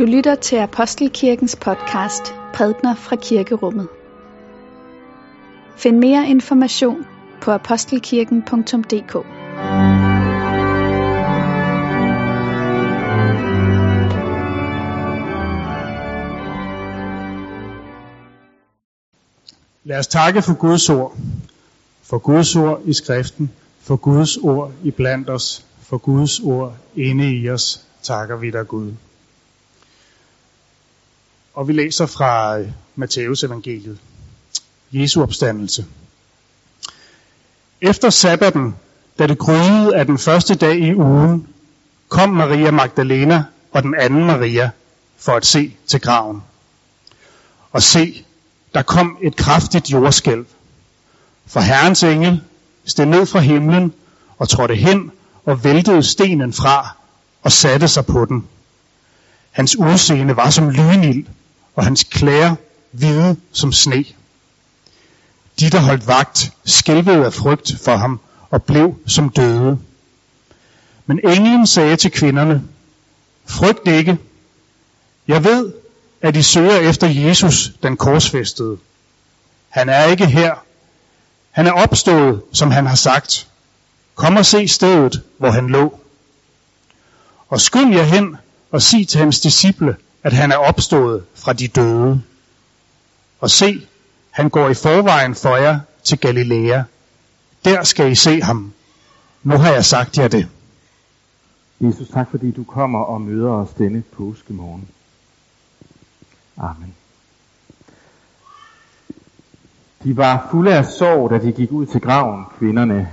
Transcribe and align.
Du 0.00 0.04
lytter 0.04 0.34
til 0.34 0.56
Apostelkirkens 0.56 1.56
podcast 1.56 2.34
Prædner 2.54 2.94
fra 2.94 3.16
Kirkerummet. 3.16 3.88
Find 5.76 5.98
mere 5.98 6.28
information 6.28 7.06
på 7.40 7.50
apostelkirken.dk 7.50 9.14
Lad 19.84 19.98
os 19.98 20.06
takke 20.06 20.42
for 20.42 20.54
Guds 20.54 20.90
ord. 20.90 21.16
For 22.02 22.18
Guds 22.18 22.56
ord 22.56 22.82
i 22.84 22.92
skriften. 22.92 23.50
For 23.80 23.96
Guds 23.96 24.36
ord 24.36 24.72
i 24.84 24.90
blandt 24.90 25.30
os. 25.30 25.64
For 25.82 25.98
Guds 25.98 26.40
ord 26.40 26.76
inde 26.96 27.36
i 27.36 27.50
os. 27.50 27.86
Takker 28.02 28.36
vi 28.36 28.50
dig 28.50 28.68
Gud. 28.68 28.92
Og 31.60 31.68
vi 31.68 31.72
læser 31.72 32.06
fra 32.06 32.58
øh, 32.58 32.68
Matteus 32.96 33.44
evangeliet. 33.44 33.98
Jesu 34.92 35.22
opstandelse. 35.22 35.86
Efter 37.80 38.10
sabbaten, 38.10 38.76
da 39.18 39.26
det 39.26 39.38
gryede 39.38 39.96
af 39.96 40.06
den 40.06 40.18
første 40.18 40.54
dag 40.54 40.78
i 40.78 40.94
ugen, 40.94 41.48
kom 42.08 42.28
Maria 42.28 42.70
Magdalena 42.70 43.44
og 43.72 43.82
den 43.82 43.94
anden 43.94 44.24
Maria 44.24 44.70
for 45.18 45.32
at 45.32 45.46
se 45.46 45.76
til 45.86 46.00
graven. 46.00 46.42
Og 47.72 47.82
se, 47.82 48.24
der 48.74 48.82
kom 48.82 49.18
et 49.22 49.36
kraftigt 49.36 49.92
jordskælv. 49.92 50.46
For 51.46 51.60
Herrens 51.60 52.02
engel 52.02 52.40
steg 52.84 53.06
ned 53.06 53.26
fra 53.26 53.40
himlen 53.40 53.92
og 54.38 54.48
trådte 54.48 54.74
hen 54.74 55.12
og 55.44 55.64
væltede 55.64 56.02
stenen 56.02 56.52
fra 56.52 56.96
og 57.42 57.52
satte 57.52 57.88
sig 57.88 58.06
på 58.06 58.24
den. 58.24 58.48
Hans 59.50 59.76
udseende 59.76 60.36
var 60.36 60.50
som 60.50 60.70
lynild, 60.70 61.26
og 61.80 61.86
hans 61.86 62.02
klæder 62.02 62.54
hvide 62.90 63.36
som 63.52 63.72
sne. 63.72 64.04
De, 65.60 65.70
der 65.70 65.78
holdt 65.78 66.06
vagt, 66.06 66.52
skælvede 66.64 67.26
af 67.26 67.32
frygt 67.32 67.72
for 67.84 67.96
ham 67.96 68.20
og 68.50 68.62
blev 68.62 68.94
som 69.06 69.28
døde. 69.28 69.78
Men 71.06 71.20
englen 71.24 71.66
sagde 71.66 71.96
til 71.96 72.10
kvinderne, 72.10 72.62
frygt 73.46 73.88
ikke. 73.88 74.18
Jeg 75.28 75.44
ved, 75.44 75.72
at 76.22 76.36
I 76.36 76.42
søger 76.42 76.76
efter 76.76 77.06
Jesus, 77.06 77.72
den 77.82 77.96
korsfæstede. 77.96 78.78
Han 79.68 79.88
er 79.88 80.04
ikke 80.04 80.26
her. 80.26 80.54
Han 81.50 81.66
er 81.66 81.72
opstået, 81.72 82.42
som 82.52 82.70
han 82.70 82.86
har 82.86 82.96
sagt. 82.96 83.48
Kom 84.14 84.36
og 84.36 84.46
se 84.46 84.68
stedet, 84.68 85.22
hvor 85.38 85.50
han 85.50 85.66
lå. 85.68 86.00
Og 87.48 87.60
skynd 87.60 87.94
jer 87.94 88.02
hen 88.02 88.36
og 88.70 88.82
sig 88.82 89.08
til 89.08 89.20
hans 89.20 89.40
disciple, 89.40 89.96
at 90.22 90.32
han 90.32 90.52
er 90.52 90.56
opstået 90.56 91.24
fra 91.34 91.52
de 91.52 91.68
døde. 91.68 92.22
Og 93.40 93.50
se, 93.50 93.86
han 94.30 94.50
går 94.50 94.68
i 94.68 94.74
forvejen 94.74 95.34
for 95.34 95.56
jer 95.56 95.80
til 96.04 96.18
Galilea. 96.18 96.82
Der 97.64 97.82
skal 97.82 98.12
I 98.12 98.14
se 98.14 98.42
ham. 98.42 98.72
Nu 99.42 99.56
har 99.56 99.72
jeg 99.72 99.84
sagt 99.84 100.18
jer 100.18 100.28
det. 100.28 100.48
Jesus, 101.80 102.08
tak 102.08 102.30
fordi 102.30 102.50
du 102.50 102.64
kommer 102.64 102.98
og 102.98 103.20
møder 103.20 103.52
os 103.52 103.70
denne 103.78 104.02
påskemorgen. 104.16 104.88
Amen. 106.56 106.94
De 110.04 110.16
var 110.16 110.48
fulde 110.50 110.74
af 110.74 110.84
sorg, 110.84 111.30
da 111.30 111.38
de 111.38 111.52
gik 111.52 111.72
ud 111.72 111.86
til 111.86 112.00
graven, 112.00 112.44
kvinderne. 112.58 113.08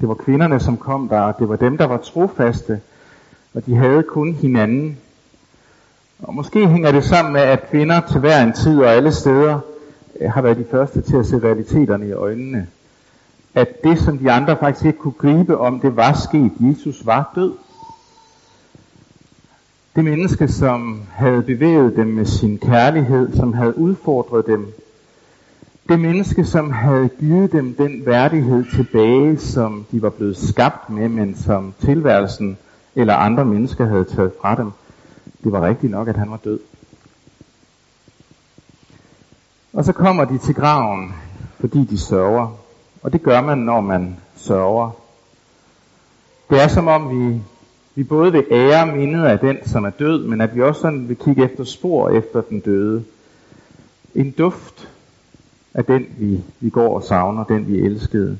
Det 0.00 0.08
var 0.08 0.14
kvinderne, 0.14 0.60
som 0.60 0.76
kom 0.76 1.08
der, 1.08 1.20
og 1.20 1.38
det 1.38 1.48
var 1.48 1.56
dem, 1.56 1.78
der 1.78 1.86
var 1.86 1.96
trofaste, 1.96 2.80
og 3.54 3.66
de 3.66 3.74
havde 3.76 4.02
kun 4.02 4.34
hinanden. 4.34 4.98
Og 6.22 6.34
måske 6.34 6.68
hænger 6.68 6.92
det 6.92 7.04
sammen 7.04 7.32
med, 7.32 7.40
at 7.40 7.70
kvinder 7.70 8.00
til 8.00 8.20
hver 8.20 8.42
en 8.42 8.52
tid 8.52 8.80
og 8.80 8.92
alle 8.92 9.12
steder 9.12 9.58
øh, 10.20 10.30
har 10.30 10.42
været 10.42 10.58
de 10.58 10.64
første 10.70 11.00
til 11.00 11.16
at 11.16 11.26
se 11.26 11.38
realiteterne 11.38 12.08
i 12.08 12.12
øjnene. 12.12 12.66
At 13.54 13.84
det, 13.84 13.98
som 13.98 14.18
de 14.18 14.30
andre 14.30 14.56
faktisk 14.56 14.86
ikke 14.86 14.98
kunne 14.98 15.12
gribe 15.12 15.58
om, 15.58 15.80
det 15.80 15.96
var 15.96 16.12
sket. 16.12 16.52
Jesus 16.60 17.06
var 17.06 17.32
død. 17.34 17.52
Det 19.96 20.04
menneske, 20.04 20.48
som 20.48 21.02
havde 21.12 21.42
bevæget 21.42 21.96
dem 21.96 22.06
med 22.06 22.24
sin 22.24 22.58
kærlighed, 22.58 23.36
som 23.36 23.52
havde 23.52 23.78
udfordret 23.78 24.46
dem. 24.46 24.72
Det 25.88 26.00
menneske, 26.00 26.44
som 26.44 26.70
havde 26.70 27.08
givet 27.08 27.52
dem 27.52 27.74
den 27.74 28.06
værdighed 28.06 28.64
tilbage, 28.74 29.38
som 29.38 29.86
de 29.92 30.02
var 30.02 30.10
blevet 30.10 30.36
skabt 30.36 30.90
med, 30.90 31.08
men 31.08 31.36
som 31.36 31.74
tilværelsen 31.80 32.58
eller 32.94 33.14
andre 33.14 33.44
mennesker 33.44 33.86
havde 33.86 34.04
taget 34.04 34.32
fra 34.42 34.54
dem. 34.54 34.72
Det 35.46 35.52
var 35.52 35.66
rigtigt 35.68 35.90
nok, 35.90 36.08
at 36.08 36.16
han 36.16 36.30
var 36.30 36.36
død. 36.36 36.58
Og 39.72 39.84
så 39.84 39.92
kommer 39.92 40.24
de 40.24 40.38
til 40.38 40.54
graven, 40.54 41.14
fordi 41.60 41.84
de 41.84 41.98
sørger. 41.98 42.58
Og 43.02 43.12
det 43.12 43.22
gør 43.22 43.40
man, 43.40 43.58
når 43.58 43.80
man 43.80 44.16
sørger. 44.36 44.90
Det 46.50 46.62
er 46.62 46.68
som 46.68 46.88
om 46.88 47.10
vi 47.10 47.40
vi 47.94 48.04
både 48.04 48.32
vil 48.32 48.44
ære 48.50 48.96
mindet 48.96 49.24
af 49.24 49.38
den, 49.38 49.58
som 49.66 49.84
er 49.84 49.90
død, 49.90 50.26
men 50.26 50.40
at 50.40 50.54
vi 50.54 50.62
også 50.62 50.80
sådan 50.80 51.08
vil 51.08 51.16
kigge 51.16 51.44
efter 51.44 51.64
spor 51.64 52.08
efter 52.08 52.40
den 52.40 52.60
døde. 52.60 53.04
En 54.14 54.30
duft 54.30 54.88
af 55.74 55.84
den, 55.84 56.06
vi, 56.18 56.40
vi 56.60 56.70
går 56.70 56.94
og 56.96 57.02
savner, 57.02 57.44
den 57.44 57.68
vi 57.68 57.78
elskede. 57.78 58.38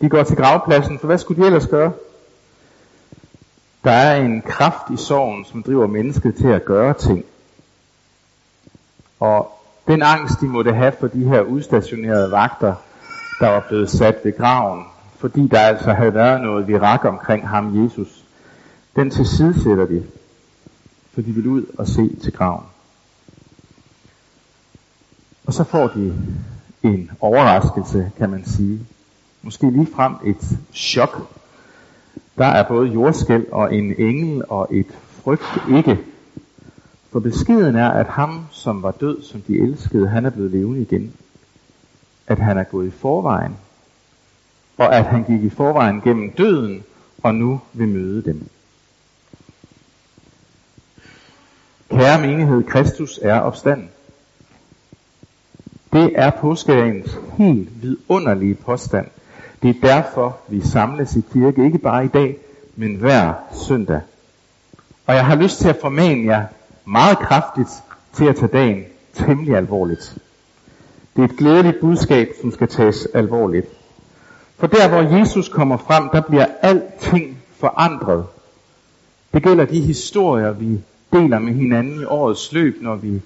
De 0.00 0.08
går 0.08 0.22
til 0.22 0.36
gravpladsen, 0.36 0.98
for 0.98 1.06
hvad 1.06 1.18
skulle 1.18 1.42
de 1.42 1.46
ellers 1.46 1.66
gøre? 1.66 1.92
Der 3.84 3.90
er 3.90 4.20
en 4.20 4.42
kraft 4.42 4.90
i 4.90 4.96
sorgen, 4.96 5.44
som 5.44 5.62
driver 5.62 5.86
mennesket 5.86 6.34
til 6.34 6.48
at 6.48 6.64
gøre 6.64 6.94
ting. 6.94 7.24
Og 9.20 9.52
den 9.86 10.02
angst, 10.02 10.40
de 10.40 10.46
måtte 10.46 10.72
have 10.72 10.92
for 11.00 11.06
de 11.06 11.24
her 11.24 11.40
udstationerede 11.40 12.30
vagter, 12.30 12.74
der 13.40 13.48
var 13.48 13.64
blevet 13.68 13.90
sat 13.90 14.16
ved 14.24 14.36
graven, 14.36 14.84
fordi 15.18 15.48
der 15.48 15.60
altså 15.60 15.92
havde 15.92 16.14
været 16.14 16.40
noget 16.40 16.68
virak 16.68 17.04
omkring 17.04 17.48
ham, 17.48 17.84
Jesus. 17.84 18.24
Den 18.96 19.10
tilsidesætter 19.10 19.86
de, 19.86 20.06
for 21.14 21.20
de 21.20 21.32
vil 21.32 21.46
ud 21.46 21.64
og 21.78 21.86
se 21.86 22.16
til 22.22 22.32
graven. 22.32 22.64
Og 25.46 25.54
så 25.54 25.64
får 25.64 25.88
de 25.88 26.14
en 26.82 27.10
overraskelse, 27.20 28.10
kan 28.18 28.30
man 28.30 28.44
sige. 28.44 28.86
Måske 29.42 29.70
lige 29.70 29.88
frem 29.96 30.14
et 30.24 30.58
chok. 30.74 31.28
Der 32.38 32.46
er 32.46 32.68
både 32.68 32.88
jordskæld 32.88 33.46
og 33.52 33.74
en 33.74 33.94
engel 33.98 34.42
og 34.48 34.68
et 34.70 34.98
frygt 35.24 35.58
ikke. 35.70 35.98
For 37.12 37.20
beskeden 37.20 37.76
er, 37.76 37.88
at 37.88 38.06
ham, 38.06 38.46
som 38.50 38.82
var 38.82 38.90
død, 38.90 39.22
som 39.22 39.40
de 39.40 39.58
elskede, 39.58 40.08
han 40.08 40.26
er 40.26 40.30
blevet 40.30 40.50
levende 40.50 40.80
igen. 40.80 41.12
At 42.26 42.38
han 42.38 42.58
er 42.58 42.64
gået 42.64 42.86
i 42.86 42.90
forvejen 42.90 43.56
og 44.78 44.96
at 44.96 45.04
han 45.04 45.24
gik 45.24 45.44
i 45.44 45.50
forvejen 45.50 46.00
gennem 46.00 46.30
døden, 46.30 46.84
og 47.22 47.34
nu 47.34 47.60
vil 47.72 47.88
møde 47.88 48.22
dem. 48.22 48.48
Kære 51.90 52.20
menighed, 52.20 52.62
Kristus 52.64 53.18
er 53.22 53.40
opstanden. 53.40 53.90
Det 55.92 56.12
er 56.14 56.30
påskedagens 56.30 57.18
helt 57.38 57.82
vidunderlige 57.82 58.54
påstand. 58.54 59.06
Det 59.62 59.70
er 59.70 59.88
derfor, 59.88 60.38
vi 60.48 60.60
samles 60.60 61.16
i 61.16 61.22
kirke, 61.32 61.64
ikke 61.64 61.78
bare 61.78 62.04
i 62.04 62.08
dag, 62.08 62.36
men 62.76 62.94
hver 62.94 63.32
søndag. 63.52 64.00
Og 65.06 65.14
jeg 65.14 65.26
har 65.26 65.36
lyst 65.36 65.58
til 65.60 65.68
at 65.68 65.78
formane 65.80 66.24
jer 66.26 66.46
meget 66.84 67.18
kraftigt 67.18 67.68
til 68.12 68.24
at 68.24 68.36
tage 68.36 68.52
dagen 68.52 68.84
temmelig 69.14 69.56
alvorligt. 69.56 70.18
Det 71.16 71.24
er 71.24 71.28
et 71.28 71.36
glædeligt 71.36 71.80
budskab, 71.80 72.28
som 72.40 72.52
skal 72.52 72.68
tages 72.68 73.08
alvorligt. 73.14 73.66
For 74.58 74.66
der 74.66 74.88
hvor 74.88 75.18
Jesus 75.18 75.48
kommer 75.48 75.76
frem, 75.76 76.08
der 76.12 76.20
bliver 76.20 76.46
alting 76.62 77.38
forandret. 77.56 78.26
Det 79.34 79.42
gælder 79.42 79.64
de 79.64 79.80
historier, 79.80 80.52
vi 80.52 80.80
deler 81.12 81.38
med 81.38 81.54
hinanden 81.54 82.00
i 82.00 82.04
årets 82.04 82.52
løb, 82.52 82.76
når 82.82 82.96
vi 82.96 83.22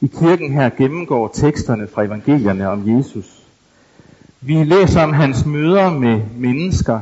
i 0.00 0.06
kirken 0.06 0.52
her 0.52 0.70
gennemgår 0.70 1.30
teksterne 1.34 1.88
fra 1.88 2.02
evangelierne 2.02 2.68
om 2.68 2.98
Jesus. 2.98 3.39
Vi 4.42 4.64
læser 4.64 5.02
om 5.02 5.12
hans 5.12 5.46
møder 5.46 5.90
med 5.90 6.20
mennesker. 6.36 7.00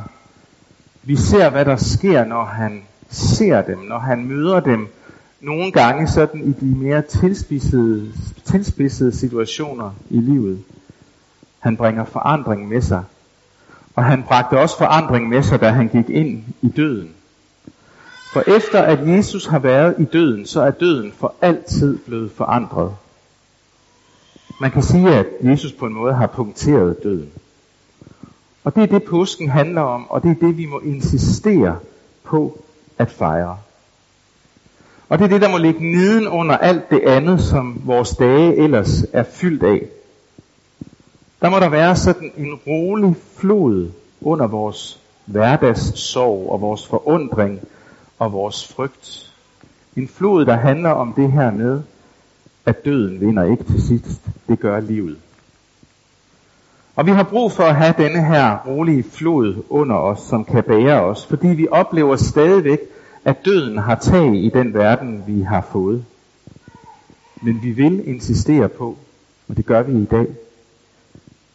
Vi 1.03 1.15
ser, 1.15 1.49
hvad 1.49 1.65
der 1.65 1.75
sker, 1.75 2.25
når 2.25 2.43
han 2.43 2.83
ser 3.09 3.61
dem, 3.61 3.77
når 3.77 3.99
han 3.99 4.25
møder 4.25 4.59
dem. 4.59 4.87
Nogle 5.41 5.71
gange 5.71 6.07
sådan 6.07 6.41
i 6.41 6.51
de 6.51 6.75
mere 6.75 7.01
tilspidsede, 7.01 8.11
tilspidsede 8.45 9.11
situationer 9.11 9.91
i 10.09 10.17
livet. 10.17 10.63
Han 11.59 11.77
bringer 11.77 12.05
forandring 12.05 12.67
med 12.67 12.81
sig. 12.81 13.03
Og 13.95 14.03
han 14.03 14.23
bragte 14.23 14.59
også 14.59 14.77
forandring 14.77 15.29
med 15.29 15.43
sig, 15.43 15.61
da 15.61 15.69
han 15.69 15.87
gik 15.87 16.09
ind 16.09 16.43
i 16.61 16.67
døden. 16.67 17.09
For 18.31 18.43
efter 18.47 18.81
at 18.81 19.07
Jesus 19.07 19.45
har 19.45 19.59
været 19.59 19.95
i 19.99 20.03
døden, 20.03 20.45
så 20.45 20.61
er 20.61 20.71
døden 20.71 21.11
for 21.19 21.33
altid 21.41 21.97
blevet 21.97 22.31
forandret. 22.31 22.91
Man 24.61 24.71
kan 24.71 24.83
sige, 24.83 25.15
at 25.15 25.25
Jesus 25.41 25.71
på 25.71 25.85
en 25.85 25.93
måde 25.93 26.13
har 26.13 26.27
punkteret 26.27 27.03
døden. 27.03 27.31
Og 28.63 28.75
det 28.75 28.83
er 28.83 28.87
det, 28.87 29.03
påsken 29.03 29.49
handler 29.49 29.81
om, 29.81 30.09
og 30.09 30.23
det 30.23 30.31
er 30.31 30.47
det, 30.47 30.57
vi 30.57 30.65
må 30.65 30.79
insistere 30.79 31.79
på 32.23 32.59
at 32.97 33.11
fejre. 33.11 33.57
Og 35.09 35.19
det 35.19 35.25
er 35.25 35.29
det, 35.29 35.41
der 35.41 35.49
må 35.49 35.57
ligge 35.57 35.91
neden 35.91 36.27
under 36.27 36.57
alt 36.57 36.89
det 36.89 36.99
andet, 36.99 37.41
som 37.41 37.81
vores 37.85 38.09
dage 38.09 38.55
ellers 38.55 39.05
er 39.13 39.23
fyldt 39.23 39.63
af. 39.63 39.87
Der 41.41 41.49
må 41.49 41.59
der 41.59 41.69
være 41.69 41.95
sådan 41.95 42.31
en 42.37 42.53
rolig 42.67 43.15
flod 43.37 43.91
under 44.21 44.47
vores 44.47 44.99
hverdagssorg 45.25 46.49
og 46.51 46.61
vores 46.61 46.87
forundring 46.87 47.59
og 48.19 48.33
vores 48.33 48.73
frygt. 48.73 49.33
En 49.95 50.07
flod, 50.07 50.45
der 50.45 50.55
handler 50.55 50.89
om 50.89 51.13
det 51.13 51.31
her 51.31 51.51
med, 51.51 51.81
at 52.69 52.85
døden 52.85 53.21
vinder 53.21 53.43
ikke 53.43 53.63
til 53.63 53.81
sidst. 53.81 54.21
Det 54.47 54.59
gør 54.59 54.79
livet. 54.79 55.17
Og 56.95 57.05
vi 57.05 57.11
har 57.11 57.23
brug 57.23 57.51
for 57.51 57.63
at 57.63 57.75
have 57.75 57.93
denne 57.97 58.25
her 58.25 58.57
rolige 58.67 59.03
flod 59.03 59.63
under 59.69 59.95
os, 59.95 60.19
som 60.19 60.45
kan 60.45 60.63
bære 60.63 61.01
os, 61.01 61.25
fordi 61.25 61.47
vi 61.47 61.67
oplever 61.71 62.15
stadigvæk, 62.15 62.79
at 63.25 63.45
døden 63.45 63.77
har 63.77 63.95
tag 63.95 64.35
i 64.35 64.49
den 64.49 64.73
verden, 64.73 65.23
vi 65.27 65.41
har 65.41 65.67
fået. 65.71 66.05
Men 67.41 67.63
vi 67.63 67.71
vil 67.71 68.07
insistere 68.07 68.69
på, 68.69 68.97
og 69.47 69.57
det 69.57 69.65
gør 69.65 69.81
vi 69.81 70.01
i 70.01 70.05
dag, 70.05 70.27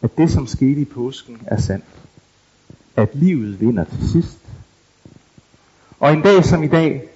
at 0.03 0.17
det, 0.17 0.31
som 0.31 0.47
skete 0.47 0.81
i 0.81 0.85
påsken, 0.85 1.39
er 1.47 1.61
sandt. 1.61 1.85
At 2.97 3.09
livet 3.13 3.61
vinder 3.61 3.85
til 3.85 4.11
sidst. 4.11 4.39
Og 6.01 6.13
en 6.13 6.23
dag 6.23 6.45
som 6.45 6.63
i 6.63 6.69
dag, 6.69 7.14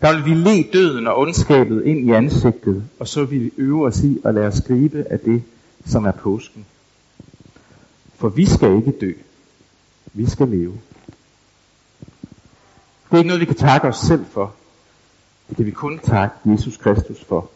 der 0.00 0.14
vil 0.14 0.24
vi 0.24 0.34
le 0.34 0.62
døden 0.72 1.06
og 1.06 1.18
ondskabet 1.18 1.84
ind 1.84 2.08
i 2.08 2.12
ansigtet, 2.12 2.84
og 3.00 3.08
så 3.08 3.24
vil 3.24 3.40
vi 3.40 3.50
øve 3.56 3.86
os 3.86 4.00
i 4.00 4.18
at 4.24 4.34
lade 4.34 4.46
os 4.46 4.60
gribe 4.66 5.04
af 5.10 5.20
det, 5.20 5.42
som 5.86 6.04
er 6.04 6.12
påsken. 6.12 6.66
For 8.16 8.28
vi 8.28 8.46
skal 8.46 8.76
ikke 8.76 8.92
dø. 9.00 9.12
Vi 10.12 10.30
skal 10.30 10.48
leve. 10.48 10.78
Det 13.10 13.14
er 13.14 13.18
ikke 13.18 13.28
noget, 13.28 13.40
vi 13.40 13.46
kan 13.46 13.54
takke 13.54 13.88
os 13.88 13.96
selv 13.96 14.24
for. 14.30 14.54
Det 15.48 15.56
kan 15.56 15.66
vi 15.66 15.70
kun 15.70 15.98
takke 15.98 16.34
Jesus 16.44 16.76
Kristus 16.76 17.24
for. 17.24 17.50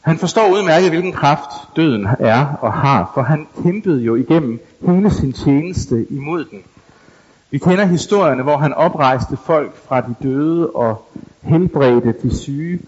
Han 0.00 0.18
forstår 0.18 0.52
udmærket, 0.52 0.90
hvilken 0.90 1.12
kraft 1.12 1.76
døden 1.76 2.06
er 2.18 2.46
og 2.46 2.72
har, 2.72 3.10
for 3.14 3.22
han 3.22 3.46
kæmpede 3.62 4.02
jo 4.02 4.14
igennem 4.14 4.60
hele 4.80 5.10
sin 5.10 5.32
tjeneste 5.32 6.06
imod 6.10 6.44
den. 6.44 6.62
Vi 7.50 7.58
kender 7.58 7.84
historierne, 7.84 8.42
hvor 8.42 8.56
han 8.56 8.74
oprejste 8.74 9.36
folk 9.36 9.76
fra 9.76 10.00
de 10.00 10.14
døde 10.22 10.70
og 10.70 11.08
helbredte 11.42 12.14
de 12.22 12.36
syge, 12.36 12.80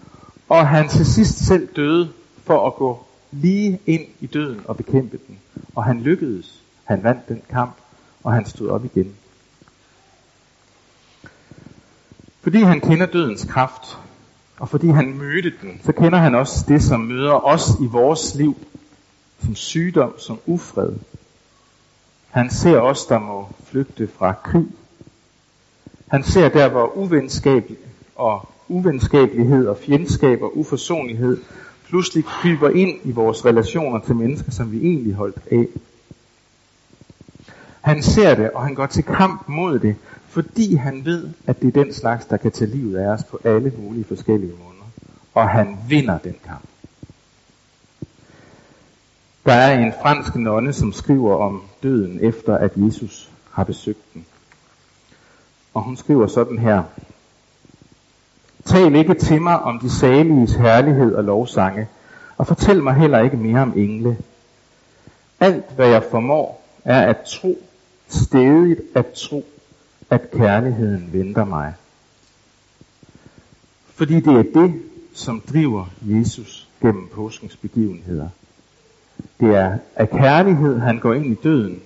og 0.49 0.67
han 0.67 0.89
til 0.89 1.05
sidst 1.05 1.45
selv 1.45 1.67
døde 1.75 2.09
for 2.43 2.67
at 2.67 2.75
gå 2.75 3.05
lige 3.31 3.79
ind 3.85 4.05
i 4.19 4.25
døden 4.25 4.61
og 4.65 4.77
bekæmpe 4.77 5.19
den. 5.27 5.37
Og 5.75 5.83
han 5.83 6.01
lykkedes. 6.01 6.61
Han 6.83 7.03
vandt 7.03 7.29
den 7.29 7.41
kamp, 7.49 7.75
og 8.23 8.33
han 8.33 8.45
stod 8.45 8.69
op 8.69 8.85
igen. 8.85 9.15
Fordi 12.41 12.61
han 12.61 12.79
kender 12.79 13.05
dødens 13.05 13.45
kraft, 13.49 13.97
og 14.59 14.69
fordi 14.69 14.87
han 14.87 15.17
mødte 15.17 15.53
den, 15.61 15.81
så 15.83 15.91
kender 15.91 16.17
han 16.17 16.35
også 16.35 16.65
det, 16.67 16.83
som 16.83 16.99
møder 16.99 17.45
os 17.45 17.69
i 17.81 17.85
vores 17.85 18.35
liv, 18.35 18.57
som 19.43 19.55
sygdom, 19.55 20.19
som 20.19 20.39
ufred. 20.45 20.93
Han 22.31 22.49
ser 22.49 22.79
os, 22.79 23.05
der 23.05 23.19
må 23.19 23.49
flygte 23.65 24.07
fra 24.07 24.33
krig. 24.43 24.67
Han 26.07 26.23
ser 26.23 26.49
der, 26.49 26.69
hvor 26.69 26.97
uvenskab 26.97 27.71
og 28.15 28.49
uvenskabelighed 28.67 29.67
og 29.67 29.77
fjendskab 29.77 30.41
og 30.41 30.57
uforsonlighed 30.57 31.37
pludselig 31.87 32.25
kryber 32.25 32.69
ind 32.69 32.99
i 33.03 33.11
vores 33.11 33.45
relationer 33.45 33.99
til 33.99 34.15
mennesker, 34.15 34.51
som 34.51 34.71
vi 34.71 34.77
egentlig 34.77 35.13
holdt 35.13 35.37
af. 35.51 35.67
Han 37.81 38.03
ser 38.03 38.35
det, 38.35 38.51
og 38.51 38.63
han 38.63 38.75
går 38.75 38.85
til 38.85 39.03
kamp 39.03 39.47
mod 39.47 39.79
det, 39.79 39.95
fordi 40.27 40.75
han 40.75 41.05
ved, 41.05 41.29
at 41.47 41.61
det 41.61 41.67
er 41.67 41.83
den 41.83 41.93
slags, 41.93 42.25
der 42.25 42.37
kan 42.37 42.51
tage 42.51 42.71
livet 42.71 42.97
af 42.97 43.07
os 43.07 43.23
på 43.23 43.39
alle 43.43 43.73
mulige 43.77 44.03
forskellige 44.03 44.51
måder. 44.51 44.85
Og 45.33 45.49
han 45.49 45.77
vinder 45.87 46.17
den 46.17 46.35
kamp. 46.45 46.70
Der 49.45 49.53
er 49.53 49.79
en 49.79 49.93
fransk 50.01 50.35
nonne, 50.35 50.73
som 50.73 50.93
skriver 50.93 51.35
om 51.35 51.63
døden 51.83 52.19
efter, 52.21 52.57
at 52.57 52.71
Jesus 52.75 53.29
har 53.51 53.63
besøgt 53.63 54.13
den. 54.13 54.25
Og 55.73 55.81
hun 55.81 55.97
skriver 55.97 56.27
sådan 56.27 56.57
her. 56.57 56.83
Tal 58.65 58.95
ikke 58.95 59.13
til 59.13 59.41
mig 59.41 59.59
om 59.59 59.79
de 59.79 59.89
saliges 59.89 60.55
herlighed 60.55 61.15
og 61.15 61.23
lovsange, 61.23 61.87
og 62.37 62.47
fortæl 62.47 62.83
mig 62.83 62.95
heller 62.95 63.19
ikke 63.19 63.37
mere 63.37 63.61
om 63.61 63.73
engle. 63.75 64.17
Alt, 65.39 65.65
hvad 65.75 65.87
jeg 65.87 66.03
formår, 66.11 66.63
er 66.85 67.01
at 67.01 67.17
tro, 67.27 67.57
stedigt 68.07 68.81
at 68.95 69.11
tro, 69.11 69.45
at 70.09 70.31
kærligheden 70.31 71.09
venter 71.13 71.45
mig. 71.45 71.73
Fordi 73.85 74.19
det 74.19 74.33
er 74.33 74.61
det, 74.61 74.81
som 75.13 75.41
driver 75.41 75.85
Jesus 76.03 76.69
gennem 76.81 77.07
påskens 77.13 77.55
begivenheder. 77.55 78.29
Det 79.39 79.55
er 79.55 79.77
af 79.95 80.09
kærlighed, 80.09 80.79
han 80.79 80.99
går 80.99 81.13
ind 81.13 81.25
i 81.25 81.37
døden. 81.43 81.81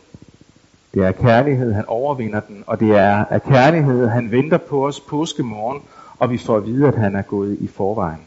Det 0.93 1.03
er 1.03 1.07
af 1.07 1.15
kærlighed, 1.15 1.73
han 1.73 1.85
overvinder 1.87 2.39
den. 2.39 2.63
Og 2.67 2.79
det 2.79 2.91
er 2.91 3.25
af 3.25 3.43
kærlighed, 3.43 4.07
han 4.07 4.31
venter 4.31 4.57
på 4.57 4.87
os 4.87 4.99
påskemorgen, 4.99 5.81
og 6.19 6.31
vi 6.31 6.37
får 6.37 6.57
at 6.57 6.65
vide, 6.65 6.87
at 6.87 6.95
han 6.95 7.15
er 7.15 7.21
gået 7.21 7.57
i 7.61 7.67
forvejen. 7.67 8.21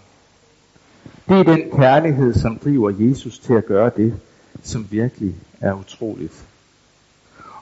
Det 1.28 1.38
er 1.38 1.42
den 1.42 1.62
kærlighed, 1.76 2.34
som 2.34 2.58
driver 2.64 2.92
Jesus 2.98 3.38
til 3.38 3.54
at 3.54 3.66
gøre 3.66 3.90
det, 3.96 4.14
som 4.62 4.86
virkelig 4.90 5.34
er 5.60 5.72
utroligt. 5.72 6.44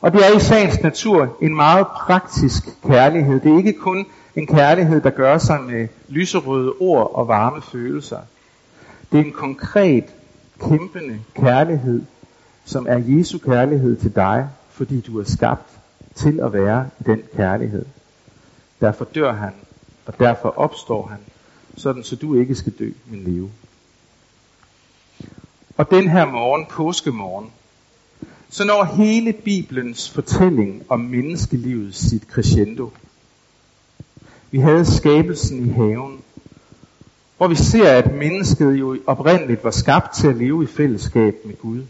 Og 0.00 0.12
det 0.12 0.20
er 0.26 0.36
i 0.36 0.40
sagens 0.40 0.82
natur 0.82 1.36
en 1.42 1.54
meget 1.54 1.86
praktisk 1.86 2.64
kærlighed. 2.86 3.40
Det 3.40 3.52
er 3.52 3.56
ikke 3.56 3.72
kun 3.72 4.06
en 4.36 4.46
kærlighed, 4.46 5.00
der 5.00 5.10
gør 5.10 5.38
sig 5.38 5.60
med 5.62 5.88
lyserøde 6.08 6.72
ord 6.80 7.10
og 7.14 7.28
varme 7.28 7.62
følelser. 7.62 8.18
Det 9.12 9.20
er 9.20 9.24
en 9.24 9.32
konkret, 9.32 10.04
kæmpende 10.60 11.20
kærlighed, 11.34 12.02
som 12.64 12.86
er 12.88 13.02
Jesu 13.06 13.38
kærlighed 13.38 13.96
til 13.96 14.14
dig, 14.14 14.48
fordi 14.70 15.00
du 15.00 15.18
er 15.18 15.24
skabt 15.24 15.70
til 16.14 16.40
at 16.40 16.52
være 16.52 16.88
i 17.00 17.02
den 17.06 17.22
kærlighed. 17.36 17.84
Derfor 18.80 19.04
dør 19.04 19.32
han, 19.32 19.52
og 20.06 20.18
derfor 20.18 20.48
opstår 20.48 21.06
han, 21.06 21.18
sådan 21.76 22.04
så 22.04 22.16
du 22.16 22.34
ikke 22.34 22.54
skal 22.54 22.72
dø, 22.78 22.90
men 23.06 23.24
leve. 23.24 23.50
Og 25.76 25.90
den 25.90 26.08
her 26.08 26.24
morgen, 26.24 26.66
påskemorgen, 26.70 27.50
så 28.50 28.64
når 28.64 28.84
hele 28.84 29.32
Bibelens 29.32 30.10
fortælling 30.10 30.82
om 30.88 31.00
menneskelivet 31.00 31.94
sit 31.94 32.22
crescendo. 32.22 32.92
Vi 34.50 34.58
havde 34.58 34.84
skabelsen 34.84 35.66
i 35.66 35.72
haven, 35.72 36.20
hvor 37.36 37.48
vi 37.48 37.54
ser, 37.54 37.92
at 37.92 38.14
mennesket 38.14 38.72
jo 38.72 38.96
oprindeligt 39.06 39.64
var 39.64 39.70
skabt 39.70 40.14
til 40.14 40.28
at 40.28 40.36
leve 40.36 40.64
i 40.64 40.66
fællesskab 40.66 41.34
med 41.44 41.54
Gud. 41.58 41.82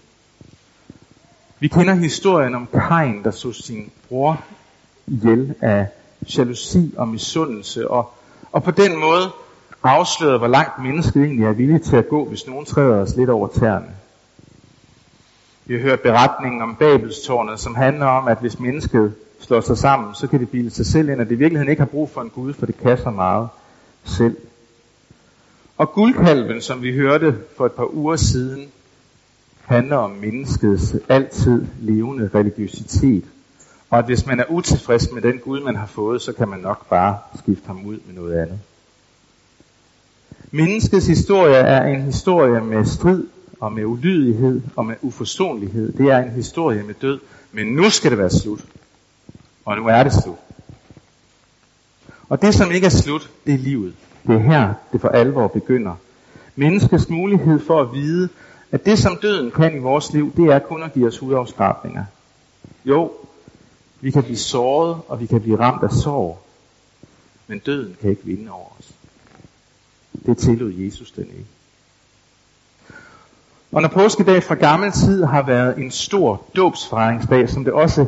Vi 1.61 1.69
kender 1.69 1.95
historien 1.95 2.55
om 2.55 2.69
Kain, 2.73 3.23
der 3.25 3.31
så 3.31 3.53
sin 3.53 3.91
bror 4.09 4.41
ihjel 5.07 5.55
af 5.61 5.87
jalousi 6.39 6.95
og 6.97 7.09
misundelse, 7.09 7.91
og, 7.91 8.13
og 8.53 8.63
på 8.63 8.71
den 8.71 9.01
måde 9.01 9.31
afslørede, 9.83 10.39
hvor 10.39 10.47
langt 10.47 10.83
mennesket 10.83 11.25
egentlig 11.25 11.47
er 11.47 11.53
villig 11.53 11.83
til 11.83 11.97
at 11.97 12.09
gå, 12.09 12.25
hvis 12.25 12.47
nogen 12.47 12.67
træder 12.67 13.01
os 13.01 13.17
lidt 13.17 13.31
over 13.31 13.49
tæerne. 13.49 13.87
Vi 15.67 15.75
har 15.75 15.81
hørt 15.81 16.01
beretningen 16.01 16.63
om 16.63 16.77
Babelstårnet, 16.79 17.61
som 17.61 17.75
handler 17.75 18.07
om, 18.07 18.29
at 18.29 18.39
hvis 18.41 18.61
mennesket 18.61 19.15
slår 19.41 19.61
sig 19.61 19.79
sammen, 19.79 20.15
så 20.15 20.27
kan 20.27 20.41
det 20.41 20.51
bilde 20.51 20.71
sig 20.71 20.87
selv 20.87 21.09
ind, 21.09 21.21
at 21.21 21.29
det 21.29 21.35
i 21.35 21.39
virkeligheden 21.39 21.71
ikke 21.71 21.81
har 21.81 21.87
brug 21.87 22.11
for 22.11 22.21
en 22.21 22.31
Gud, 22.31 22.53
for 22.53 22.67
det 22.67 22.79
kan 22.79 22.99
så 22.99 23.11
meget 23.11 23.49
selv. 24.05 24.37
Og 25.79 25.93
guldkalven, 25.93 26.61
som 26.61 26.83
vi 26.83 26.93
hørte 26.93 27.39
for 27.57 27.67
et 27.67 27.73
par 27.73 27.95
uger 27.95 28.17
siden, 28.17 28.69
handler 29.65 29.97
om 29.97 30.11
menneskets 30.11 30.95
altid 31.09 31.67
levende 31.81 32.31
religiøsitet. 32.35 33.25
Og 33.91 33.99
at 33.99 34.05
hvis 34.05 34.27
man 34.27 34.41
er 34.41 34.45
utilfreds 34.51 35.13
med 35.13 35.23
den 35.23 35.39
Gud, 35.39 35.61
man 35.61 35.77
har 35.77 35.87
fået, 35.87 36.23
så 36.23 36.33
kan 36.33 36.49
man 36.49 36.59
nok 36.59 36.89
bare 36.89 37.19
skifte 37.39 37.67
ham 37.67 37.87
ud 37.87 37.99
med 38.07 38.15
noget 38.15 38.39
andet. 38.43 38.61
Menneskets 40.51 41.07
historie 41.07 41.57
er 41.57 41.87
en 41.87 42.03
historie 42.03 42.61
med 42.61 42.85
strid 42.85 43.25
og 43.61 43.73
med 43.73 43.85
ulydighed 43.85 44.63
og 44.77 44.87
med 44.87 44.95
uforsonlighed. 45.03 45.93
Det 45.93 46.07
er 46.07 46.19
en 46.19 46.31
historie 46.31 46.83
med 46.83 46.95
død. 46.95 47.21
Men 47.53 47.67
nu 47.67 47.91
skal 47.91 48.11
det 48.11 48.19
være 48.19 48.31
slut. 48.31 48.65
Og 49.65 49.77
nu 49.77 49.87
er 49.87 50.03
det 50.03 50.13
slut. 50.13 50.39
Og 52.29 52.43
det, 52.43 52.55
som 52.55 52.71
ikke 52.71 52.87
er 52.87 52.91
slut, 52.91 53.31
det 53.47 53.55
er 53.55 53.59
livet. 53.59 53.95
Det 54.27 54.35
er 54.35 54.39
her, 54.39 54.75
det 54.93 55.01
for 55.01 55.09
alvor 55.09 55.47
begynder. 55.47 55.95
Menneskets 56.57 57.09
mulighed 57.09 57.61
for 57.61 57.81
at 57.81 57.93
vide, 57.93 58.29
at 58.73 58.87
det, 58.87 58.99
som 58.99 59.19
døden 59.23 59.51
kan 59.51 59.77
i 59.77 59.79
vores 59.79 60.13
liv, 60.13 60.33
det 60.37 60.45
er 60.45 60.59
kun 60.59 60.83
at 60.83 60.93
give 60.93 61.07
os 61.07 61.19
hudafskrabninger. 61.19 62.05
Jo, 62.85 63.13
vi 64.01 64.11
kan 64.11 64.23
blive 64.23 64.37
såret, 64.37 64.99
og 65.09 65.21
vi 65.21 65.27
kan 65.27 65.41
blive 65.41 65.61
ramt 65.61 65.83
af 65.83 65.91
sorg. 65.91 66.39
Men 67.47 67.59
døden 67.59 67.97
kan 68.01 68.11
ikke 68.11 68.25
vinde 68.25 68.51
over 68.51 68.69
os. 68.79 68.93
Det 70.27 70.39
tillod 70.39 70.73
Jesus 70.73 71.11
den 71.11 71.25
ikke. 71.25 71.47
Og 73.73 73.83
når 73.83 73.89
påskedag 73.89 74.43
fra 74.43 74.55
gammel 74.55 74.93
tid 74.93 75.25
har 75.25 75.43
været 75.43 75.79
en 75.79 75.91
stor 75.91 76.43
dåbsfejringsdag, 76.57 77.49
som 77.49 77.65
det 77.65 77.73
også 77.73 78.07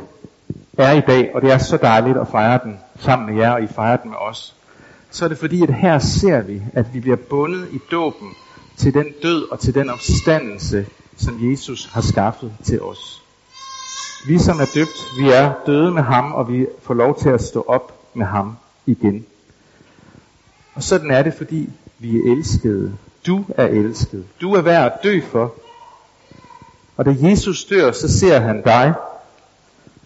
er 0.78 0.92
i 0.92 1.00
dag, 1.00 1.34
og 1.34 1.42
det 1.42 1.52
er 1.52 1.58
så 1.58 1.76
dejligt 1.76 2.18
at 2.18 2.28
fejre 2.28 2.60
den 2.64 2.78
sammen 2.98 3.34
med 3.34 3.42
jer, 3.42 3.52
og 3.52 3.62
I 3.62 3.66
fejrer 3.66 3.96
den 3.96 4.10
med 4.10 4.18
os, 4.18 4.54
så 5.10 5.24
er 5.24 5.28
det 5.28 5.38
fordi, 5.38 5.62
at 5.62 5.74
her 5.74 5.98
ser 5.98 6.40
vi, 6.40 6.62
at 6.72 6.94
vi 6.94 7.00
bliver 7.00 7.16
bundet 7.16 7.68
i 7.72 7.78
dåben 7.90 8.28
til 8.76 8.94
den 8.94 9.06
død 9.22 9.50
og 9.50 9.60
til 9.60 9.74
den 9.74 9.90
opstandelse, 9.90 10.86
som 11.16 11.50
Jesus 11.50 11.84
har 11.84 12.00
skaffet 12.00 12.52
til 12.64 12.82
os. 12.82 13.22
Vi 14.26 14.38
som 14.38 14.60
er 14.60 14.66
døbt, 14.74 15.06
vi 15.18 15.30
er 15.30 15.52
døde 15.66 15.90
med 15.90 16.02
ham, 16.02 16.32
og 16.32 16.52
vi 16.52 16.66
får 16.82 16.94
lov 16.94 17.20
til 17.20 17.28
at 17.28 17.42
stå 17.42 17.64
op 17.68 18.14
med 18.14 18.26
ham 18.26 18.56
igen. 18.86 19.26
Og 20.74 20.82
sådan 20.82 21.10
er 21.10 21.22
det, 21.22 21.34
fordi 21.34 21.70
vi 21.98 22.16
er 22.16 22.32
elskede. 22.32 22.96
Du 23.26 23.44
er 23.56 23.66
elsket. 23.66 24.24
Du 24.40 24.52
er 24.54 24.62
værd 24.62 24.92
at 24.92 24.98
dø 25.02 25.20
for. 25.20 25.54
Og 26.96 27.04
da 27.04 27.16
Jesus 27.20 27.64
dør, 27.64 27.92
så 27.92 28.18
ser 28.18 28.40
han 28.40 28.62
dig. 28.62 28.94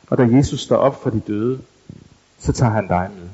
Og 0.06 0.18
da 0.18 0.22
Jesus 0.22 0.60
står 0.60 0.76
op 0.76 1.02
for 1.02 1.10
de 1.10 1.20
døde, 1.20 1.60
så 2.38 2.52
tager 2.52 2.72
han 2.72 2.88
dig 2.88 3.10
med. 3.18 3.28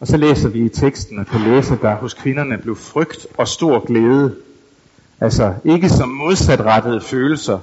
Og 0.00 0.06
så 0.06 0.16
læser 0.16 0.48
vi 0.48 0.64
i 0.64 0.68
teksten 0.68 1.18
og 1.18 1.26
kan 1.26 1.40
læse, 1.40 1.74
at 1.74 1.82
der 1.82 1.94
hos 1.94 2.14
kvinderne 2.14 2.58
blev 2.58 2.76
frygt 2.76 3.26
og 3.38 3.48
stor 3.48 3.86
glæde. 3.86 4.36
Altså 5.20 5.54
ikke 5.64 5.88
som 5.88 6.08
modsatrettede 6.08 7.00
følelser, 7.00 7.58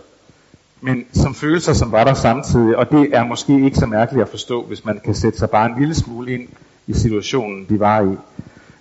men 0.82 1.06
som 1.13 1.36
følelser, 1.36 1.74
som 1.74 1.92
var 1.92 2.04
der 2.04 2.13
samtidig. 2.13 2.77
Og 2.77 2.92
det 2.92 3.10
er 3.15 3.24
måske 3.24 3.65
ikke 3.65 3.77
så 3.77 3.86
mærkeligt 3.86 4.24
at 4.24 4.30
forstå, 4.30 4.63
hvis 4.63 4.86
man 4.86 5.00
kan 5.06 5.15
sætte 5.15 5.39
sig 5.39 5.50
bare 5.50 5.65
en 5.72 5.80
lille 5.80 5.96
smule 5.96 6.34
ind 6.34 6.48
i 6.88 6.94
situationen, 6.94 7.65
de 7.70 7.80
var 7.80 8.01
i. 8.01 8.18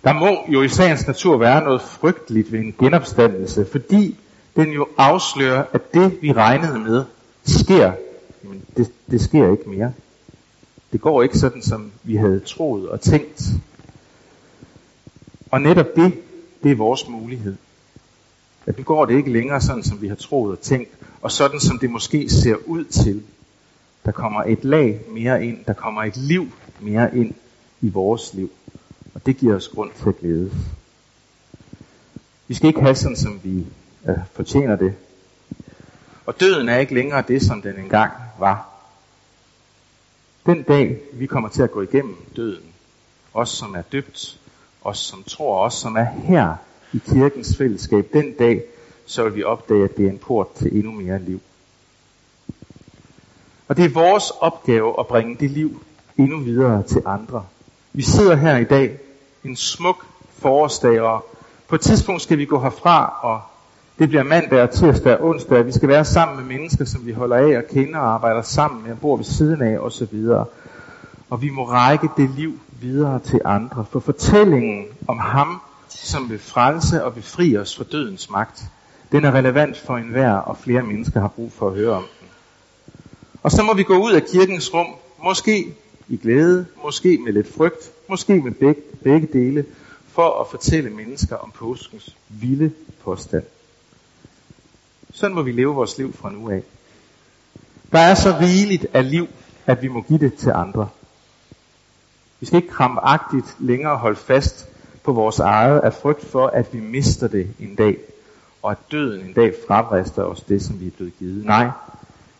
Der 0.04 0.12
må 0.12 0.38
jo 0.48 0.62
i 0.62 0.68
sagens 0.68 1.06
natur 1.06 1.36
være 1.36 1.64
noget 1.64 1.82
frygteligt 1.82 2.52
ved 2.52 2.60
en 2.60 2.74
genopstandelse, 2.78 3.66
fordi 3.72 4.18
den 4.56 4.70
jo 4.70 4.86
afslører, 4.98 5.64
at 5.72 5.94
det 5.94 6.18
vi 6.22 6.32
regnede 6.32 6.78
med 6.78 7.04
sker, 7.44 7.92
men 8.42 8.62
det, 8.76 8.90
det 9.10 9.20
sker 9.20 9.50
ikke 9.50 9.70
mere. 9.70 9.92
Det 10.94 11.02
går 11.02 11.22
ikke 11.22 11.38
sådan, 11.38 11.62
som 11.62 11.92
vi 12.02 12.16
havde 12.16 12.40
troet 12.40 12.88
og 12.88 13.00
tænkt. 13.00 13.42
Og 15.50 15.60
netop 15.60 15.86
det, 15.96 16.12
det 16.62 16.70
er 16.70 16.76
vores 16.76 17.08
mulighed. 17.08 17.56
At 18.66 18.78
nu 18.78 18.84
går 18.84 19.06
det 19.06 19.16
ikke 19.16 19.32
længere 19.32 19.60
sådan, 19.60 19.82
som 19.82 20.02
vi 20.02 20.08
har 20.08 20.14
troet 20.14 20.52
og 20.52 20.60
tænkt, 20.60 20.90
og 21.22 21.32
sådan 21.32 21.60
som 21.60 21.78
det 21.78 21.90
måske 21.90 22.30
ser 22.30 22.56
ud 22.66 22.84
til. 22.84 23.22
Der 24.04 24.12
kommer 24.12 24.42
et 24.42 24.64
lag 24.64 25.00
mere 25.10 25.46
ind, 25.46 25.64
der 25.64 25.72
kommer 25.72 26.02
et 26.02 26.16
liv 26.16 26.48
mere 26.80 27.16
ind 27.16 27.34
i 27.80 27.88
vores 27.88 28.34
liv. 28.34 28.50
Og 29.14 29.26
det 29.26 29.36
giver 29.36 29.56
os 29.56 29.68
grund 29.68 29.90
til 29.96 30.08
at 30.08 30.18
glæde. 30.18 30.50
Vi 32.48 32.54
skal 32.54 32.68
ikke 32.68 32.80
have 32.80 32.94
sådan, 32.94 33.16
som 33.16 33.40
vi 33.42 33.66
øh, 34.08 34.18
fortjener 34.32 34.76
det. 34.76 34.94
Og 36.26 36.40
døden 36.40 36.68
er 36.68 36.78
ikke 36.78 36.94
længere 36.94 37.24
det, 37.28 37.42
som 37.42 37.62
den 37.62 37.78
engang 37.78 38.12
var. 38.38 38.73
Den 40.46 40.62
dag, 40.62 41.00
vi 41.12 41.26
kommer 41.26 41.48
til 41.48 41.62
at 41.62 41.70
gå 41.70 41.82
igennem 41.82 42.16
døden, 42.36 42.64
os 43.34 43.48
som 43.48 43.74
er 43.74 43.82
døbt, 43.82 44.40
os 44.82 44.98
som 44.98 45.22
tror, 45.22 45.64
os 45.64 45.74
som 45.74 45.96
er 45.96 46.04
her 46.04 46.56
i 46.92 46.98
kirkens 46.98 47.56
fællesskab, 47.56 48.08
den 48.12 48.32
dag, 48.32 48.62
så 49.06 49.24
vil 49.24 49.34
vi 49.34 49.42
opdage, 49.42 49.84
at 49.84 49.96
det 49.96 50.06
er 50.06 50.10
en 50.10 50.18
port 50.18 50.52
til 50.52 50.76
endnu 50.76 50.92
mere 50.92 51.18
liv. 51.18 51.40
Og 53.68 53.76
det 53.76 53.84
er 53.84 53.88
vores 53.88 54.30
opgave 54.40 55.00
at 55.00 55.06
bringe 55.06 55.36
det 55.40 55.50
liv 55.50 55.82
endnu 56.18 56.38
videre 56.38 56.82
til 56.82 57.02
andre. 57.06 57.46
Vi 57.92 58.02
sidder 58.02 58.36
her 58.36 58.56
i 58.56 58.64
dag, 58.64 58.98
en 59.44 59.56
smuk 59.56 60.06
forårsdag, 60.38 61.00
og 61.00 61.26
på 61.68 61.74
et 61.74 61.80
tidspunkt 61.80 62.22
skal 62.22 62.38
vi 62.38 62.44
gå 62.44 62.60
herfra, 62.60 63.18
og 63.22 63.40
det 63.98 64.08
bliver 64.08 64.22
mandag 64.22 64.62
og 64.62 64.70
tirsdag 64.70 65.18
og 65.18 65.28
onsdag. 65.28 65.66
Vi 65.66 65.72
skal 65.72 65.88
være 65.88 66.04
sammen 66.04 66.36
med 66.36 66.56
mennesker, 66.56 66.84
som 66.84 67.06
vi 67.06 67.12
holder 67.12 67.36
af 67.36 67.58
og 67.58 67.64
kender 67.70 67.98
og 67.98 68.14
arbejder 68.14 68.42
sammen 68.42 68.82
med 68.82 68.92
og 68.92 68.98
bor 68.98 69.16
ved 69.16 69.24
siden 69.24 69.62
af 69.62 69.78
osv. 69.78 70.28
Og 71.30 71.42
vi 71.42 71.50
må 71.50 71.64
række 71.64 72.08
det 72.16 72.30
liv 72.30 72.58
videre 72.80 73.18
til 73.18 73.40
andre. 73.44 73.84
For 73.90 74.00
fortællingen 74.00 74.84
om 75.08 75.18
ham, 75.18 75.60
som 75.88 76.30
vil 76.30 76.38
frelse 76.38 77.04
og 77.04 77.14
befri 77.14 77.56
os 77.56 77.76
fra 77.76 77.84
dødens 77.92 78.30
magt, 78.30 78.62
den 79.12 79.24
er 79.24 79.34
relevant 79.34 79.76
for 79.76 79.96
enhver, 79.96 80.32
og 80.32 80.56
flere 80.56 80.82
mennesker 80.82 81.20
har 81.20 81.28
brug 81.28 81.52
for 81.52 81.68
at 81.68 81.74
høre 81.74 81.92
om 81.92 82.04
den. 82.20 82.28
Og 83.42 83.50
så 83.50 83.62
må 83.62 83.74
vi 83.74 83.82
gå 83.82 83.96
ud 84.04 84.12
af 84.12 84.22
kirkens 84.24 84.74
rum, 84.74 84.86
måske 85.24 85.74
i 86.08 86.16
glæde, 86.16 86.66
måske 86.84 87.18
med 87.24 87.32
lidt 87.32 87.54
frygt, 87.54 87.90
måske 88.08 88.40
med 88.40 88.52
begge, 88.52 88.82
begge 89.04 89.28
dele, 89.32 89.64
for 90.08 90.40
at 90.40 90.46
fortælle 90.50 90.90
mennesker 90.90 91.36
om 91.36 91.50
påskens 91.50 92.16
vilde 92.28 92.72
påstand. 93.04 93.44
Sådan 95.14 95.34
må 95.34 95.42
vi 95.42 95.52
leve 95.52 95.74
vores 95.74 95.98
liv 95.98 96.12
fra 96.12 96.30
nu 96.30 96.50
af. 96.50 96.62
Der 97.92 97.98
er 97.98 98.14
så 98.14 98.36
rigeligt 98.40 98.86
af 98.92 99.10
liv, 99.10 99.28
at 99.66 99.82
vi 99.82 99.88
må 99.88 100.02
give 100.02 100.18
det 100.18 100.34
til 100.34 100.50
andre. 100.50 100.88
Vi 102.40 102.46
skal 102.46 102.56
ikke 102.56 102.74
krampagtigt 102.74 103.56
længere 103.58 103.96
holde 103.96 104.16
fast 104.16 104.68
på 105.04 105.12
vores 105.12 105.38
eget 105.38 105.80
af 105.80 105.94
frygt 105.94 106.24
for, 106.24 106.46
at 106.46 106.74
vi 106.74 106.80
mister 106.80 107.28
det 107.28 107.54
en 107.60 107.74
dag, 107.74 107.98
og 108.62 108.70
at 108.70 108.78
døden 108.90 109.26
en 109.26 109.32
dag 109.32 109.54
frabrister 109.68 110.22
os 110.22 110.40
det, 110.40 110.62
som 110.62 110.80
vi 110.80 110.86
er 110.86 110.90
blevet 110.90 111.18
givet. 111.18 111.44
Nej, 111.44 111.70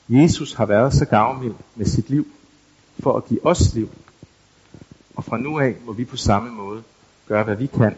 Jesus 0.08 0.54
har 0.54 0.66
været 0.66 0.94
så 0.94 1.04
gavmild 1.04 1.54
med 1.74 1.86
sit 1.86 2.10
liv 2.10 2.26
for 2.98 3.16
at 3.16 3.24
give 3.24 3.46
os 3.46 3.74
liv. 3.74 3.88
Og 5.16 5.24
fra 5.24 5.36
nu 5.36 5.60
af 5.60 5.74
må 5.84 5.92
vi 5.92 6.04
på 6.04 6.16
samme 6.16 6.50
måde 6.50 6.82
gøre, 7.28 7.44
hvad 7.44 7.56
vi 7.56 7.66
kan 7.66 7.96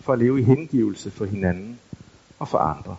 for 0.00 0.12
at 0.12 0.18
leve 0.18 0.40
i 0.40 0.44
hengivelse 0.44 1.10
for 1.10 1.24
hinanden 1.24 1.78
og 2.38 2.48
for 2.48 2.58
andre. 2.58 2.96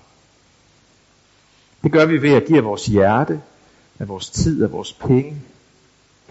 Det 1.83 1.91
gør 1.91 2.05
vi 2.05 2.21
ved 2.21 2.33
at 2.33 2.45
give 2.45 2.57
af 2.57 2.63
vores 2.63 2.85
hjerte, 2.85 3.41
af 3.99 4.07
vores 4.07 4.29
tid, 4.29 4.63
af 4.63 4.71
vores 4.71 4.93
penge, 4.93 5.41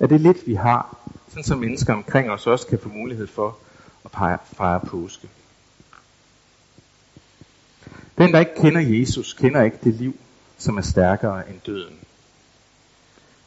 af 0.00 0.08
det 0.08 0.20
lidt 0.20 0.46
vi 0.46 0.54
har, 0.54 0.96
sådan 1.28 1.44
som 1.44 1.58
mennesker 1.58 1.94
omkring 1.94 2.30
os 2.30 2.46
også 2.46 2.66
kan 2.66 2.78
få 2.78 2.88
mulighed 2.88 3.26
for 3.26 3.56
at 4.04 4.38
fejre 4.56 4.80
påske. 4.80 5.28
Den, 8.18 8.32
der 8.32 8.38
ikke 8.38 8.54
kender 8.56 8.80
Jesus, 8.80 9.32
kender 9.32 9.62
ikke 9.62 9.78
det 9.84 9.94
liv, 9.94 10.16
som 10.58 10.76
er 10.76 10.82
stærkere 10.82 11.50
end 11.50 11.60
døden. 11.66 11.96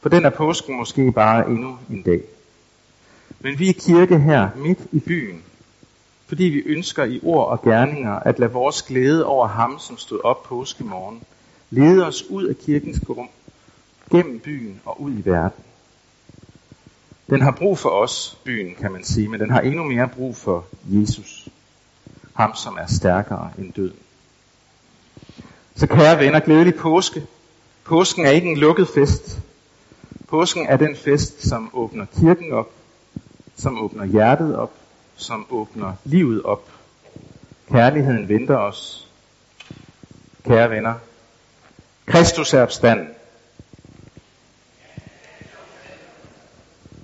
For 0.02 0.10
den 0.10 0.26
er 0.26 0.30
påsken 0.30 0.78
måske 0.78 1.12
bare 1.12 1.50
endnu 1.50 1.78
en 1.90 2.02
dag. 2.02 2.22
Men 3.40 3.60
vi 3.60 3.70
er 3.70 3.74
kirke 3.74 4.20
her 4.20 4.50
midt 4.56 4.80
i 4.92 5.00
byen, 5.00 5.44
fordi 6.28 6.44
vi 6.44 6.60
ønsker 6.60 7.04
i 7.04 7.20
ord 7.24 7.48
og 7.48 7.62
gerninger 7.62 8.14
at 8.14 8.40
lade 8.40 8.52
vores 8.52 8.82
glæde 8.82 9.26
over 9.26 9.48
ham, 9.48 9.80
som 9.80 9.98
stod 9.98 10.20
op 10.24 10.44
påskemorgen, 10.44 11.22
lede 11.70 12.08
os 12.08 12.24
ud 12.30 12.46
af 12.46 12.56
kirkens 12.58 13.00
rum, 13.10 13.30
gennem 14.12 14.40
byen 14.40 14.82
og 14.86 15.02
ud 15.02 15.12
i 15.12 15.26
verden. 15.26 15.64
Den 17.30 17.42
har 17.42 17.52
brug 17.52 17.78
for 17.78 17.90
os, 17.90 18.38
byen 18.44 18.76
kan 18.76 18.92
man 18.92 19.04
sige, 19.04 19.28
men 19.28 19.40
den 19.40 19.50
har 19.50 19.62
endnu 19.62 19.84
mere 19.84 20.08
brug 20.08 20.36
for 20.36 20.66
Jesus. 20.88 21.48
Ham, 22.34 22.56
som 22.56 22.78
er 22.82 22.86
stærkere 22.86 23.52
end 23.58 23.74
døden. 23.74 24.00
Så 25.76 25.88
kære 25.88 26.20
venner, 26.20 26.40
glædelig 26.40 26.76
påske. 26.76 27.26
Påsken 27.84 28.26
er 28.26 28.30
ikke 28.30 28.52
en 28.52 28.58
lukket 28.58 28.88
fest. 28.88 29.40
Påsken 30.28 30.68
er 30.68 30.78
den 30.78 30.96
fest, 30.96 31.48
som 31.48 31.70
åbner 31.74 32.06
kirken 32.20 32.54
op, 32.54 32.72
som 33.56 33.84
åbner 33.84 34.06
hjertet 34.06 34.56
op, 34.56 34.72
som 35.16 35.46
åbner 35.50 35.94
livet 36.04 36.44
op. 36.44 36.70
Kærligheden 37.72 38.30
venter 38.30 38.58
os. 38.58 39.08
Kære 40.46 40.70
venner, 40.70 40.94
Kristus 42.06 42.54
er 42.54 42.62
opstanden. 42.62 43.08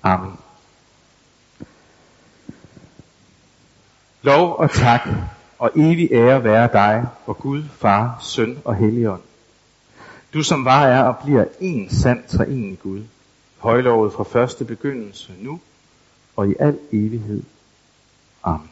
Amen. 0.03 0.37
Lov 4.21 4.55
og 4.55 4.71
tak 4.71 5.01
og 5.59 5.71
evig 5.75 6.09
ære 6.11 6.43
være 6.43 6.69
dig, 6.73 7.07
og 7.25 7.37
Gud, 7.37 7.63
Far, 7.77 8.17
Søn 8.21 8.57
og 8.65 8.75
Helligånd. 8.75 9.21
Du 10.33 10.43
som 10.43 10.65
var 10.65 10.87
er 10.87 11.03
og 11.03 11.17
bliver 11.23 11.45
en 11.59 11.89
sand 11.89 12.23
treenig 12.27 12.79
Gud, 12.79 13.03
højlovet 13.57 14.13
fra 14.13 14.23
første 14.23 14.65
begyndelse 14.65 15.33
nu 15.39 15.59
og 16.35 16.49
i 16.49 16.55
al 16.59 16.79
evighed. 16.91 17.43
Amen. 18.43 18.70